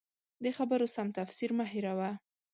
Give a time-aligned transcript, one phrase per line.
[0.43, 2.09] د خبرو سم تفسیر مه هېروه.